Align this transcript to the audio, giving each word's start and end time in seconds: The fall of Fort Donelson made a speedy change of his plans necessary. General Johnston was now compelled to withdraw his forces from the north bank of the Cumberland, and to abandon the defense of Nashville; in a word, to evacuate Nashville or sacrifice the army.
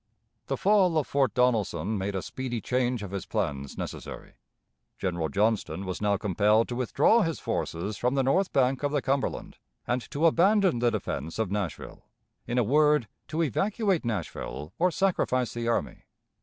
The 0.47 0.57
fall 0.57 0.97
of 0.97 1.05
Fort 1.05 1.35
Donelson 1.35 1.95
made 1.95 2.15
a 2.15 2.23
speedy 2.23 2.59
change 2.59 3.03
of 3.03 3.11
his 3.11 3.27
plans 3.27 3.77
necessary. 3.77 4.33
General 4.97 5.29
Johnston 5.29 5.85
was 5.85 6.01
now 6.01 6.17
compelled 6.17 6.67
to 6.69 6.75
withdraw 6.75 7.21
his 7.21 7.39
forces 7.39 7.97
from 7.97 8.15
the 8.15 8.23
north 8.23 8.51
bank 8.51 8.81
of 8.81 8.91
the 8.91 9.03
Cumberland, 9.03 9.57
and 9.85 10.01
to 10.09 10.25
abandon 10.25 10.79
the 10.79 10.89
defense 10.89 11.37
of 11.37 11.51
Nashville; 11.51 12.03
in 12.47 12.57
a 12.57 12.63
word, 12.63 13.07
to 13.27 13.43
evacuate 13.43 14.03
Nashville 14.03 14.73
or 14.79 14.89
sacrifice 14.89 15.53
the 15.53 15.67
army. 15.67 16.05